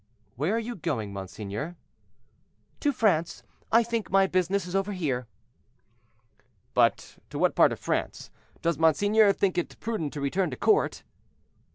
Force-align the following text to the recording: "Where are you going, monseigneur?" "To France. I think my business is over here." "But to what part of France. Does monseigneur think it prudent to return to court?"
"Where 0.35 0.55
are 0.55 0.59
you 0.59 0.75
going, 0.77 1.13
monseigneur?" 1.13 1.75
"To 2.79 2.91
France. 2.91 3.43
I 3.71 3.83
think 3.83 4.09
my 4.09 4.25
business 4.25 4.65
is 4.65 4.75
over 4.75 4.93
here." 4.93 5.27
"But 6.73 7.19
to 7.29 7.37
what 7.37 7.53
part 7.53 7.71
of 7.71 7.79
France. 7.79 8.31
Does 8.63 8.79
monseigneur 8.79 9.31
think 9.31 9.59
it 9.59 9.79
prudent 9.79 10.13
to 10.13 10.19
return 10.21 10.49
to 10.49 10.57
court?" 10.57 11.03